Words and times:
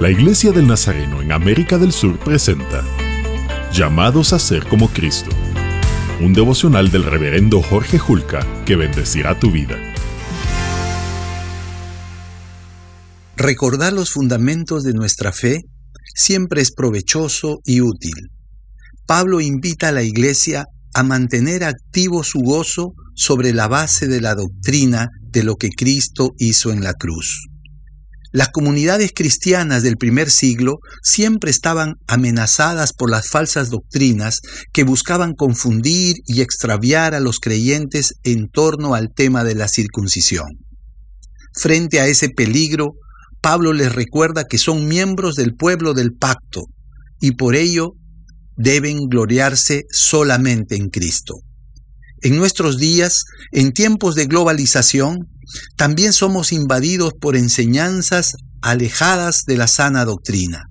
La 0.00 0.08
Iglesia 0.08 0.50
del 0.50 0.66
Nazareno 0.66 1.20
en 1.20 1.30
América 1.30 1.76
del 1.76 1.92
Sur 1.92 2.18
presenta 2.18 2.82
Llamados 3.70 4.32
a 4.32 4.38
ser 4.38 4.66
como 4.66 4.88
Cristo, 4.88 5.28
un 6.22 6.32
devocional 6.32 6.90
del 6.90 7.04
reverendo 7.04 7.60
Jorge 7.60 7.98
Julca 7.98 8.46
que 8.64 8.76
bendecirá 8.76 9.38
tu 9.38 9.50
vida. 9.50 9.76
Recordar 13.36 13.92
los 13.92 14.10
fundamentos 14.10 14.84
de 14.84 14.94
nuestra 14.94 15.32
fe 15.32 15.64
siempre 16.14 16.62
es 16.62 16.72
provechoso 16.72 17.58
y 17.66 17.82
útil. 17.82 18.30
Pablo 19.04 19.42
invita 19.42 19.88
a 19.88 19.92
la 19.92 20.02
Iglesia 20.02 20.64
a 20.94 21.02
mantener 21.02 21.62
activo 21.62 22.24
su 22.24 22.38
gozo 22.38 22.94
sobre 23.14 23.52
la 23.52 23.68
base 23.68 24.08
de 24.08 24.22
la 24.22 24.34
doctrina 24.34 25.10
de 25.30 25.44
lo 25.44 25.56
que 25.56 25.68
Cristo 25.68 26.30
hizo 26.38 26.72
en 26.72 26.82
la 26.82 26.94
cruz. 26.94 27.49
Las 28.32 28.48
comunidades 28.48 29.10
cristianas 29.12 29.82
del 29.82 29.96
primer 29.96 30.30
siglo 30.30 30.78
siempre 31.02 31.50
estaban 31.50 31.94
amenazadas 32.06 32.92
por 32.92 33.10
las 33.10 33.28
falsas 33.28 33.70
doctrinas 33.70 34.40
que 34.72 34.84
buscaban 34.84 35.34
confundir 35.34 36.16
y 36.26 36.40
extraviar 36.40 37.14
a 37.14 37.20
los 37.20 37.40
creyentes 37.40 38.14
en 38.22 38.48
torno 38.48 38.94
al 38.94 39.08
tema 39.12 39.42
de 39.42 39.56
la 39.56 39.66
circuncisión. 39.66 40.46
Frente 41.54 41.98
a 41.98 42.06
ese 42.06 42.28
peligro, 42.28 42.92
Pablo 43.40 43.72
les 43.72 43.92
recuerda 43.92 44.44
que 44.44 44.58
son 44.58 44.86
miembros 44.86 45.34
del 45.34 45.54
pueblo 45.54 45.92
del 45.92 46.12
pacto 46.12 46.66
y 47.20 47.32
por 47.32 47.56
ello 47.56 47.94
deben 48.56 49.08
gloriarse 49.08 49.84
solamente 49.90 50.76
en 50.76 50.88
Cristo. 50.88 51.34
En 52.22 52.36
nuestros 52.36 52.76
días, 52.76 53.24
en 53.50 53.72
tiempos 53.72 54.14
de 54.14 54.26
globalización, 54.26 55.26
también 55.76 56.12
somos 56.12 56.52
invadidos 56.52 57.12
por 57.20 57.36
enseñanzas 57.36 58.34
alejadas 58.62 59.44
de 59.46 59.56
la 59.56 59.66
sana 59.66 60.04
doctrina. 60.04 60.64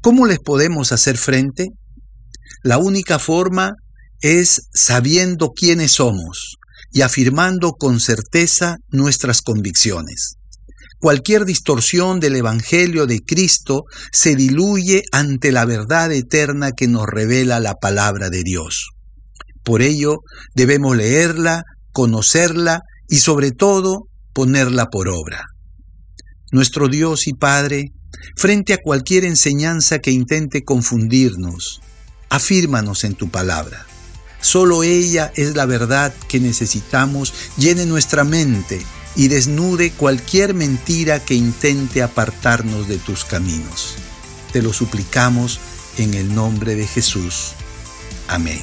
¿Cómo 0.00 0.26
les 0.26 0.38
podemos 0.38 0.92
hacer 0.92 1.16
frente? 1.16 1.68
La 2.62 2.78
única 2.78 3.18
forma 3.18 3.72
es 4.20 4.68
sabiendo 4.72 5.50
quiénes 5.50 5.92
somos 5.92 6.56
y 6.92 7.02
afirmando 7.02 7.72
con 7.72 8.00
certeza 8.00 8.76
nuestras 8.88 9.42
convicciones. 9.42 10.36
Cualquier 10.98 11.44
distorsión 11.44 12.20
del 12.20 12.36
Evangelio 12.36 13.06
de 13.06 13.20
Cristo 13.20 13.84
se 14.12 14.36
diluye 14.36 15.02
ante 15.12 15.52
la 15.52 15.66
verdad 15.66 16.10
eterna 16.12 16.72
que 16.72 16.88
nos 16.88 17.06
revela 17.06 17.60
la 17.60 17.74
palabra 17.74 18.30
de 18.30 18.42
Dios. 18.42 18.90
Por 19.62 19.82
ello, 19.82 20.20
debemos 20.54 20.96
leerla, 20.96 21.64
conocerla 21.92 22.80
y 23.08 23.18
sobre 23.18 23.52
todo 23.52 24.08
ponerla 24.32 24.86
por 24.90 25.08
obra. 25.08 25.44
Nuestro 26.50 26.88
Dios 26.88 27.26
y 27.26 27.34
Padre, 27.34 27.92
frente 28.36 28.74
a 28.74 28.78
cualquier 28.82 29.24
enseñanza 29.24 29.98
que 29.98 30.10
intente 30.10 30.64
confundirnos, 30.64 31.80
afírmanos 32.28 33.04
en 33.04 33.14
tu 33.14 33.30
palabra. 33.30 33.86
Solo 34.40 34.82
ella 34.82 35.32
es 35.36 35.54
la 35.56 35.66
verdad 35.66 36.14
que 36.28 36.38
necesitamos, 36.38 37.32
llene 37.56 37.86
nuestra 37.86 38.24
mente 38.24 38.84
y 39.16 39.28
desnude 39.28 39.90
cualquier 39.90 40.54
mentira 40.54 41.24
que 41.24 41.34
intente 41.34 42.02
apartarnos 42.02 42.88
de 42.88 42.98
tus 42.98 43.24
caminos. 43.24 43.94
Te 44.52 44.62
lo 44.62 44.72
suplicamos 44.72 45.60
en 45.98 46.14
el 46.14 46.34
nombre 46.34 46.74
de 46.74 46.86
Jesús. 46.86 47.52
Amén. 48.28 48.60